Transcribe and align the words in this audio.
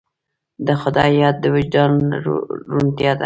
د 0.67 0.69
خدای 0.81 1.11
یاد 1.21 1.35
د 1.43 1.45
وجدان 1.55 1.91
روڼتیا 2.69 3.11
ده. 3.15 3.19